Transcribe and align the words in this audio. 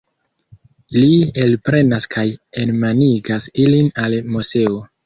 Li 0.95 1.09
elprenas 1.45 2.09
kaj 2.17 2.27
enmanigas 2.65 3.51
ilin 3.67 3.97
al 4.07 4.23
Moseo. 4.35 4.79